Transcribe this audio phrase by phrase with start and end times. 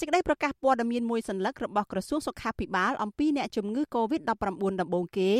[0.00, 4.28] សេចក្តីប្រកាសព័ត៌មានមួយសន្លឹករបស់ក្រសួងសុខាភិបាលអំពីអ្នកជំងឺ Covid-19
[4.80, 5.32] ដំបូងគេ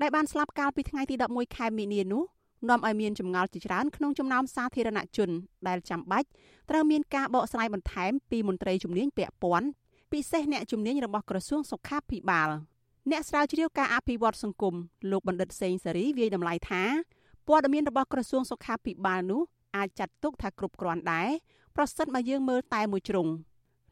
[0.00, 2.22] ដែលបានស្លាប់កាលពីថ្ងៃទី11ខែមីនានោះ
[2.68, 5.30] នាំឲ្យមានចម្ងល់ជាច្រើនក្នុងចំណោមសាធារណជន
[5.68, 6.28] ដែលចាំបាច់
[6.70, 9.68] ត្រូវមានការបកស្រាយបន្ថែមពីមន្ត្រីជំនាញពាក់ព័ន្ធ
[10.12, 12.48] ពិសេសអ្នកជំនាញរបស់ក្រសួងសុខាភិបាល
[13.10, 14.74] អ្នកស្រាវជ្រាវការអភិវឌ្ឍសង្គម
[15.10, 16.82] លោកបណ្ឌិតសេងសេរីវាយតម្លៃថា
[17.48, 19.42] ព័ត៌មានរបស់ក្រសួងសុខាភិបាលនោះ
[19.76, 21.28] អាចចាត់ទុកថាគ្រប់គ្រាន់ដែរ
[21.76, 23.28] ប្រសិនបើយើងមើលតែមួយជ្រុង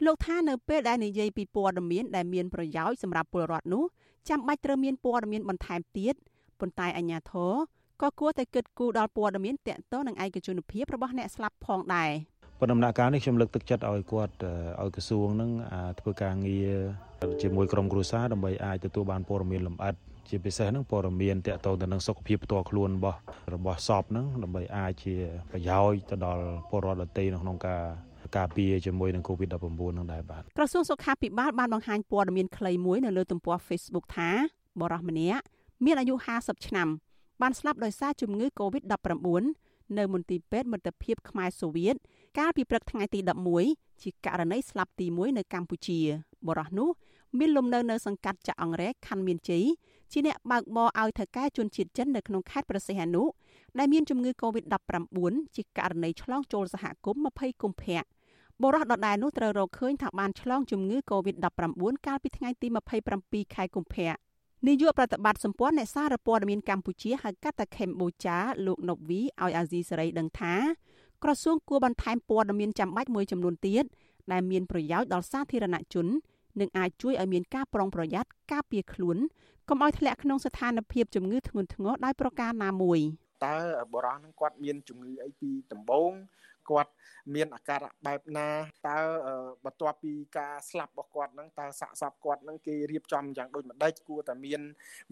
[0.06, 3.84] លោកថានៅពេលដែលនិយាយពីព័ត៌មានដែលមានប្រយោជន៍សម្រាប់ពលរដ្ឋនោះ
[4.28, 6.14] ចាំបាច់ត្រូវមានព័ត៌មានបន្ថែមទៀត
[6.60, 7.52] ប៉ុន្តែអាជ្ញាធរ
[8.02, 12.10] ក៏គួរតែគិតគូរដល់ព័ត៌មានតាក់ទងនឹងឯកជនភាពរបស់អ្នកស្លាប់ផងដែរ
[12.60, 14.34] ប៉ុន្តែដំណាក់កាលនេះខ្ញុំលើកទឹកចិត្តឲ្យគាត់
[14.82, 15.50] ឲ្យក្រសួងនឹង
[16.00, 16.72] ធ្វើការងារ
[17.42, 19.94] ជាមួយក្រុមគ្រួសារដើម្បីអាចទទួលបានព័ត៌មានលម្អិត
[20.28, 23.18] ជាពិសេសហ្នឹងព័ត៌មានតាក់ទងទៅនឹងសុខភាពផ្ទាល់ខ្លួនរបស់
[23.54, 25.14] របស់សពហ្នឹងដើម្បីអាចជា
[25.50, 27.82] ប្រយោជន៍ទៅដល់ពលរដ្ឋដទៃនៅក្នុងការ
[28.36, 34.30] ការពារជាមួយនឹង COVID-19 នឹងដែរបាទក្រសួងសុខាភិបាលបានបង្ហាញព័ត៌មានខ្លីមួយនៅលើទំព័រ Facebook ថា
[34.80, 35.42] បរិះម្នាក់
[35.84, 36.88] មានអាយុ50ឆ្នាំ
[37.42, 39.42] បានស្លាប់ដោយសារជំងឺ Covid-19
[39.98, 41.94] នៅមន្ទីរពេទ្យមិត្តភាពខ្មែរសូវៀត
[42.38, 43.20] កាលពីព្រឹកថ្ងៃទី
[43.62, 46.00] 11ជាករណីស្លាប់ទី1នៅកម្ពុជា
[46.48, 46.90] បរិះនោះ
[47.38, 49.64] មានលំនៅនៅសង្កាត់ចាក់អង្រែខណ្ឌមានជ័យ
[50.12, 53.22] ជាអ្នកបើកបរឲ្យថៅកែជនជាតិចិននៅក្នុងខេត្តព្រះសីហនុ
[53.78, 58.02] ដែលមានជំងឺ Covid-19 ជាករណីឆ្លងចូលសហគមន៍20កុម្ភៈ
[58.64, 62.66] បរិះដដែលនោះត្រូវរកឃើញថាបានឆ្លងជំងឺ Covid-19 កាលពីថ្ងៃទី
[63.10, 64.12] 27ខែកុម្ភៈ
[64.66, 70.54] នាយកប្រតិបត្តិសម្ព័ន្ធអ្នកសារព័ត៌មានកម្ពុជាហៅកាត់ថាខេមបូចាលោកណូវីឲ្យអាស៊ីសេរីដឹងថា
[71.22, 73.84] ក្រសួងគួរបន្ថែមព័ត៌មានចាំបាច់មួយចំនួនទៀត
[74.32, 76.06] ដែលមានប្រយោជន៍ដល់សាធារណជន
[76.60, 79.16] និងអាចជួយឲ្យមានការប្រុងប្រយ័ត្នការពារខ្លួន
[79.68, 83.00] កុំឲ្យធ្លាក់ក្នុងស្ថានភាពជំងឺធ្ងន់ធ្ងរដោយប្រការណាមួយ
[83.46, 83.58] តើ
[83.94, 86.12] បរិះនឹងគាត់មានជំងឺអីពីដំបូង
[86.70, 86.90] គាត់
[87.34, 88.48] មានអាការៈបែបណា
[88.88, 88.98] តើ
[89.64, 94.60] បន្ទាប់ពីការស្លាប់របស់គាត់ហ្នឹងតើសាកសពគាត់ហ្នឹងគេរៀបចំយ៉ាងដូចម្ដេចគួរតែមាន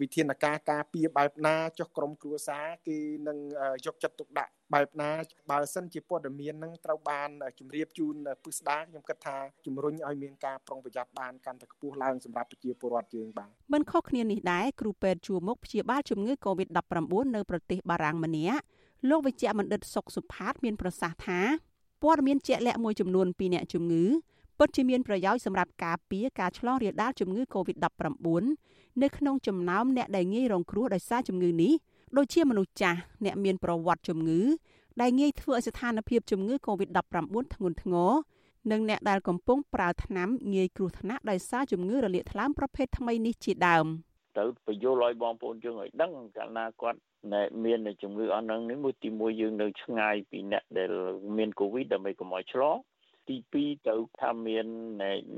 [0.01, 2.97] វិធានការការពារបែបណាចុះក្រុមគ្រួសារគេ
[3.27, 3.37] នឹង
[3.85, 5.09] យកចិត្តទុកដាក់បែបណា
[5.51, 7.29] បើសិនជាព័ត៌មាននឹងត្រូវបាន
[7.59, 16.99] ជម្រាបជូនពិស្ដាខ្ញុំគិតថាជំរុញឲ្យមានការប្រុងប្រយ័ត្នបានកាន់តែខ្ពស់ឡើងសម្រាប់ប្រជាពលរដ្ឋយើងបាទមិនខុសគ្នានេះដែរគ្រូពេទ្យជួមុខព្យាបាលជំងឺ Covid-19
[17.35, 18.63] នៅប្រទេសបារាំងម្នាក់
[19.07, 21.39] លោកវិជ្ជបណ្ឌិតសុកសុផាតមានប្រសាសន៍ថា
[22.03, 24.05] ព័ត៌មានជាក់លាក់មួយចំនួនពីអ្នកជំងឺ
[24.59, 28.17] ពិតជាមានប្រយោជន៍សម្រាប់ការពារការឆ្លងរាលដាលជំងឺ Covid-19
[29.01, 31.73] នៅក្នុងចំណោមអ្នកដែលងាយរងគ្រោះដោយសារជំងឺនេះ
[32.17, 34.41] ដូចជាមនុស្សចាស់អ្នកមានប្រវត្តិជំងឺ
[35.01, 38.11] ដែលងាយធ្វើឲ្យស្ថានភាពជំងឺ Covid-19 ធ្ងន់ធ្ងរ
[38.71, 43.85] និងអ្នកដែលកំពុងប្រើថ្នាំងាយគ្រោះថ្នាក់ដោយសារជំងឺរលាកថ្លើមប្រភេទថ្មីនេះជាដើម
[44.37, 46.99] ទៅបញ្យល់ឲ្យបងប្អូនយើងឲ្យដឹងកាលណាគាត់
[47.33, 50.91] ដែលមានជំងឺអស់ហ្នឹងនេះមួយទីមួយយើងនៅឆ្ងាយពីអ្នកដែល
[51.37, 52.77] មានកូវីដដើម្បីកុំឲ្យឆ្លង
[53.27, 54.65] ទី2ទៅថាមាន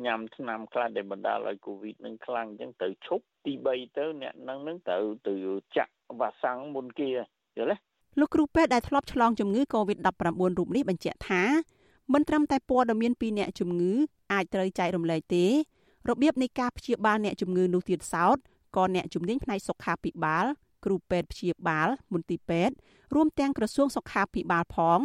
[0.06, 4.98] ញ៉ាំថ្នាំខ្លះដែលបណ្ដាលឲ្យកូវីដនឹងខ្លាំងអញ្ចឹងទៅឈប់ទី3ទៅអ្នកនឹងនឹងទៅ
[5.28, 5.34] ទៅ
[5.78, 7.08] ចាក់វ៉ាក់សាំងមុនគេ
[7.58, 11.44] យល់ទេលោកគ្រូពេទ្យដែលធ្លាប់ឆ្លងជំងឺ Covid-19 រូបនេះបញ្ជាក់ថា
[12.14, 13.94] មិនត្រឹមតែព័ត៌មានពីអ្នកជំងឺ
[14.34, 15.46] អាចត្រូវចែករំលែកទេ
[16.10, 18.38] របៀបនៃការព្យាបាលអ្នកជំងឺនោះទៀតសោត
[18.76, 20.46] ក៏អ្នកជំនាញផ្នែកសុខាភិបាល
[20.86, 22.76] គ្រូពេទ្យព្យាបាល មន្ទីរពេទ្យ
[23.16, 25.00] រួមទាំងក្រសួងសុខាភិបាលផង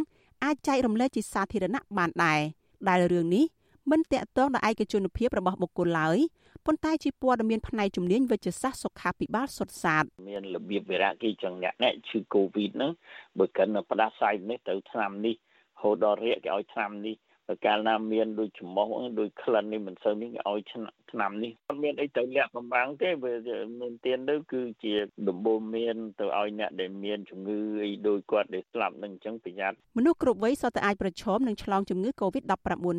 [0.44, 2.40] អាចចែករំលែកជាសាធារណៈបានដែរ
[2.88, 3.44] ដែលរឿងនេះ
[3.90, 6.18] មិនតាក់ទងដល់ឯកជនភាពរបស់បុគ្គលឡើយ
[6.66, 12.90] ប៉ុន្តែជាព័ត៌មានផ្នែកជំនាញវិទ្យាសាស្ត្រសុខាភិបាលសុទ្ធសាធមានរបៀបវិរៈគេចឹងអ្នកនេះឈឺកូវីដហ្នឹង
[13.38, 15.34] បើកិនផ្ដាសាយនេះទៅឆ្នាំនេះ
[15.80, 17.16] ហូតដល់រាកគេឲ្យឆ្នាំនេះ
[17.64, 18.88] កាលណាមានដូចច្មោះ
[19.20, 23.34] ដូចក្លិននេះមិនសូវនេះឲ្យឆ្នាំនេះអត់មានអីទៅលាក់បំបាំងទេវា
[23.80, 24.94] មានទៀនទៅគឺជា
[25.28, 32.54] ដំបូងមានទៅឲ្យអ្នកដែលមានជំងឺអីដូចគាត់ដែលស្លាប់នឹងអញ្ចឹងប្រយ័ត្នមនុស្សគ្រប់វ័យសុទ្ធតែអាចប្រឈមនឹងឆ្លងជំងឺ Covid-19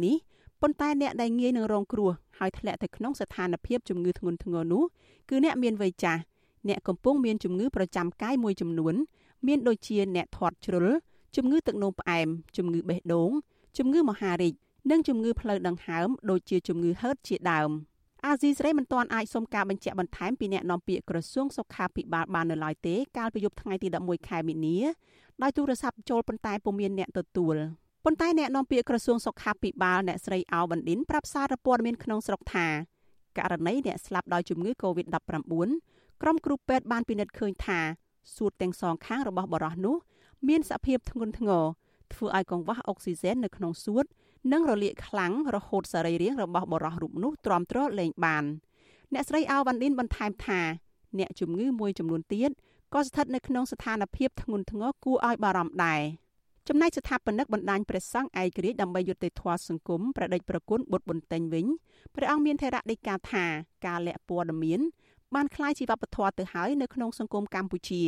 [0.06, 0.16] នេះ
[0.62, 4.84] ប៉ុន្តែអ្នកដែលងាយនឹងរងគ្រោះហើយធ្លាក់ទៅក្នុងស្ថានភាពជំងឺធ្ងន់ធ្ងរនោះ
[5.30, 6.22] គឺអ្នកមានវ័យចាស់
[6.68, 8.96] អ្នកកំពុងមានជំងឺប្រចាំកាយមួយចំនួន
[9.48, 10.88] មានដូចជាអ្នកធាត់ជ្រុល
[11.36, 12.28] ជំងឺទឹកនោមផ្អែម
[12.58, 13.32] ជំងឺបេះដូង
[13.78, 14.54] ជំងឺមហារីក
[14.92, 17.70] និងជំងឺផ្លូវដង្ហើមដូចជាជំងឺហឺតជាដើម
[18.26, 24.78] អាស៊ីសេរីមិនទាន់អាចសុំការបញ្ជាក់បន្ថែមពីអ្នកនាំពាក្យក្រសួងសុខាភិបាលបាននៅឡើយទេកាលពីយប់ថ្ងៃទី11ខែមីនា
[25.42, 27.56] ដោយទូរស័ព្ទចូលប៉ុន្តែពុំមានអ្នកទទួល
[28.06, 32.68] ប៉ុន្តែអ្នកនាំពាក្យក្រសួងសុខាភិបាលអ្នកស្រីអោបណ្ឌិនប្រាប់សារព័ត៌មានក្នុងស្រុកថា
[33.38, 35.16] ករណីអ្នកស្លាប់ដោយជំងឺ Covid-19
[36.22, 37.80] ក្រុមគ្រូពេទ្យបានពិនិត្យឃើញថា
[38.36, 39.96] សួតទាំងសងខាងរបស់បរិះនោះ
[40.48, 41.66] មានសភាពធ្ងន់ធ្ងរ
[42.13, 44.05] ធ្វើឲ្យកង្វះអុកស៊ីហ្សែននៅក្នុងសួត
[44.53, 48.45] និងរលាកខ្លាំងរហូតសរីរាង្គរបស់បរិះរូបនោះទ្រាំទ្រលែងបាន
[49.15, 50.61] អ្នកស្រីអាវវ៉ាន់ឌិនបន្ថែមថា
[51.19, 52.51] អ្នកជំងឺមួយចំនួនទៀត
[52.95, 56.01] ក៏ស្ថិតនៅក្នុងស្ថានភាពធ្ងន់ធ្ងរគួរឲ្យបារម្ភដែរ
[56.69, 61.67] ចំណែកស្ថាបនិកបណ្ដាញព្រះសង្ឃឯករាជ្យដើម្បីយុត្តិធម៌សង្គមប្រដេចប្រគុណបុត្របន្ទែងវិញ
[62.15, 63.45] ព្រះអង្គមានថេរដីកាថា
[63.87, 64.81] ការលាក់ព័ត៌មាន
[65.35, 68.03] បានคล้ายជាវប្បធម៌ទៅហើយនៅក្នុងសង្គមកម្ពុជា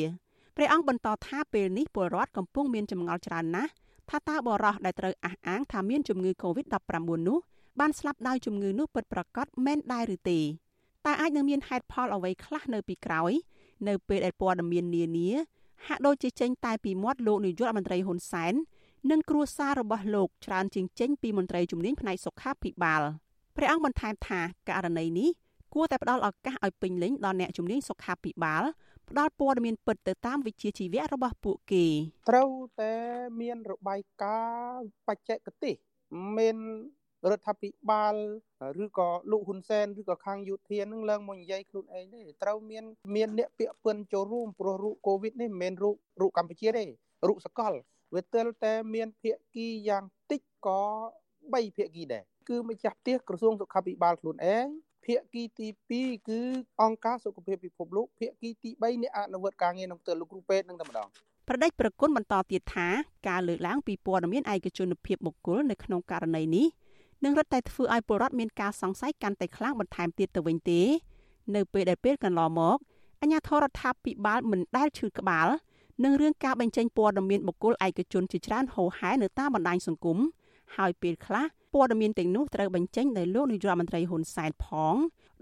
[0.57, 3.71] ព្រះអង្គបន្តថាពេលនេះពលរដ្ឋកំពុងមានចម្ងល់ច្រើនណាស់
[4.10, 6.96] ថាតើបរោះដែលត្រូវអះអាងថាមានជំងឺ Covid-19
[7.28, 7.38] នោះ
[7.80, 10.40] បានស្លាប់ដោយជំងឺនោះពិតប្រាកដមែនដែរឬទេ
[11.06, 13.32] តើអាចនឹងមានហេតុផលអ្វីខ្លះនៅពីក្រោយ
[13.88, 15.30] នៅពេលដែលព័ត៌មាននានា
[15.88, 18.54] ហាក់ដូចជាចេញតែពីមាត់លោកនាយករដ្ឋមន្ត្រីហ៊ុនសែន
[19.12, 23.02] និងគ្រួសាររបស់លោកច្រើនជាងចេញពីមន្ត្រីជំនាញផ្នែកសុខាភិបាល
[23.56, 24.40] ព្រះអង្គបន្ថែមថា
[24.70, 25.30] ករណីនេះ
[25.74, 28.64] គួរតែផ្ដល់ឱកាសឲ្យពេញលេញដល់អ្នកជំនាញសុខាភិបាល
[29.12, 31.86] ផ្ដល់ព័ត៌មានពិតទៅតាមវិជ្ជាជីវៈរបស់ពួកគេ
[32.30, 32.52] ត្រូវ
[32.82, 32.94] តែ
[33.42, 34.40] មានរបាយកា
[34.76, 35.76] រណ៍បច្ចេកទេស
[36.38, 36.58] មាន
[37.30, 38.16] រដ្ឋាភិបាល
[38.84, 42.84] ឬក៏លោកហ៊ុនសែនឬក៏ខាងយោធានឹងឡើងមកនិយាយខ្លួនឯងទេត្រូវមាន
[43.16, 46.86] មានអ្នកពាក់ព័ន្ធចូលរួមព្រោះរូបកូវីដនេះមិនមែនរូបរូបកម្ពុជាទេ
[47.28, 47.74] រូបសកល
[48.16, 50.82] វាទើបតែមានភាគីយ៉ាងតិចក៏
[51.30, 54.68] 3ភាគីដែរគឺម្ចាស់ផ្ទះក្រសួងសុខាភិបាលខ្លួនឯង
[55.10, 55.68] ភាគីទី
[55.98, 56.40] 2គឺ
[56.82, 61.08] អង្គការសុខភាពពិភពលោកភាគីទី3អ្នកអនុវត្តការងារក្នុងផ្ទៃលោកគ្រូពេទ្យនឹងតែម្ដង
[61.48, 62.88] ប្រដេចប្រគុណបន្តទៀតថា
[63.30, 66.68] ការលើកឡើងពីព័ត៌មានឯកជនភាពបុគ្គលនៅក្នុងករណីនេះ
[67.24, 70.82] នឹងរត់តែធ្វើឲ្យពលរដ្ឋមានការសង្ស័យកាន់តែខ្លាំងបន្ថែមទៀតទៅវិញទេ
[71.56, 72.78] នៅពេលដែលពេលកន្លងមក
[73.22, 75.48] អាជ្ញាធររដ្ឋាភិបាលមិនដែលឈឺក្បាល
[76.04, 80.18] នឹងរឿងការបញ្ចេញព័ត៌មានបុគ្គលឯកជនជាច្រើនហូរហែនៅតាមបណ្ដាញសង្គម
[80.76, 84.96] ហើយពេលខ្លះ ព័ត៌មានទាំងនោះត្រូវបញ្ចេញដោយលោកនាយរដ្ឋមន្ត្រីហ៊ុនសែនផង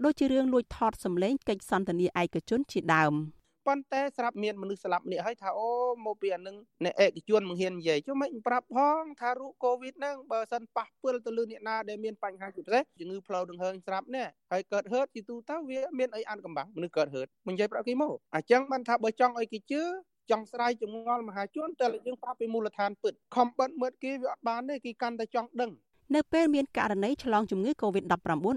[0.04, 3.14] ដូចជារឿងលួចថតសម្លេងកិច្ចសន្ទនាឯកជនជាដើម។
[3.68, 5.70] ប៉ុន្តែស្រាប់មានមនុស្សស្លាប់ម្នាក់ហើយថាអូ
[6.06, 19.82] មកពីអានឹងអ្នកឯកជនមិនហ៊ាននិយាយចុះមិនប្រាប់ផងថារូបកូវីដហ្នឹងបើសិនប៉ះពិលទៅលើអ្នកណាដែលមានបញ្ហាជាពិសេសជំងឺផ្លូវដង្ហើមស្រាប់នេះហើយកើតហឺតជាទូទៅវាមានអីអានកំបាំងមនុស្សកើតហឺតមិននិយាយប្រាប់គេមកអញ្ចឹងបានថាបើចង់ឲ្យគេជឿ
[20.30, 25.72] ចង់ស្រាយចងល់មហាជនតែយើងប្រាប់ពីមូលដ្ឋានពិតខំបិទមើលគេវាអត់បានទេគេកាន់តែចង់ដឹង
[26.14, 28.12] នៅពេលមានករណីឆ្លងជំងឺ Covid-19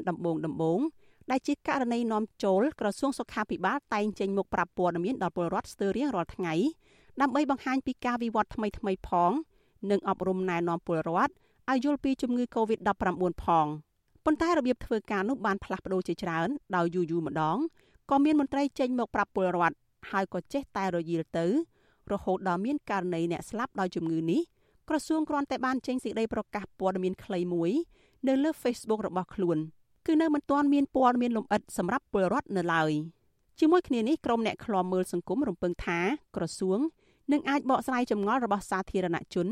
[0.10, 0.80] ដំបូងដំបូង
[1.32, 6.54] ដែលជាករណីនាំចូលក្រសួងសុខាភិបាលតែងចេញមុខប្រាប់ព័ត៌មានដល់ពលរដ្ឋស្ទើររៀងរាល់ថ្ងៃ
[7.22, 9.32] ដើម្បីបង្ហាញពីការវិវត្តថ្មីថ្មីផង
[9.92, 11.32] និងអប់រំណែនាំពលរដ្ឋ
[11.72, 12.90] ឲ្យយល់ពីជំងឺ Covid-19
[13.44, 13.68] ផង
[14.26, 17.58] ប៉ុន្តែរបៀបធ្វើការនោះបានផ្លាស់ប្ដូរជាច្រើនដោយយូរយូរម្ដង
[18.10, 19.76] ក៏មានមន្ត្រីចេញមកប្រាប់ពលរដ្ឋ
[20.12, 21.46] ហើយក៏ចេះតែរយីលទៅ
[22.12, 24.42] រហូតដល់មានករណីអ្នកស្លាប់ដោយជំងឺនេះ
[24.90, 27.72] ក្រសួងគ្រាន់តែបានចេញសេចក្តីប្រកាសព័ត៌មានខ្លីមួយ
[28.28, 29.60] នៅលើ Facebook របស់ខ្លួន។
[30.08, 32.92] គឺនៅមិនទាន់មានព័ត៌មានលម្អិតសម្រាប់ពលរដ្ឋនៅឡើយ
[33.60, 36.00] ជាមួយគ្នានេះក្រុមអ្នកឃ្លាំមើលសង្គមរំពឹងថា
[36.36, 36.80] ក្រសួង
[37.32, 39.48] នឹងអាចបកស្រាយចម្ងល់របស់សាធារណជន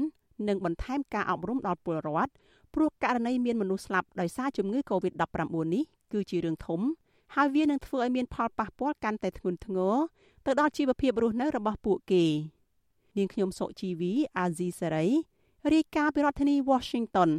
[0.47, 2.31] និងបន្ថែមការអប់រំដល់ពលរដ្ឋ
[2.73, 5.83] ព្រោះករណីមានមនុស្សស្លាប់ដោយសារជំងឺ Covid-19 នេះ
[6.13, 6.81] គឺជារឿងធំ
[7.35, 9.95] ហើយវានឹងធ្វើឲ្យមានផលប៉ះពាល់កាន់តែធ្ងន់ធ្ងរ
[10.45, 12.25] ទៅដល់ជីវភាពរស់នៅរបស់ពួកគេ
[13.17, 15.07] នាងខ្ញុំសុជីវីអាស៊ីសេរី
[15.73, 17.29] រាយការណ៍ពីរដ្ឋធានី Washington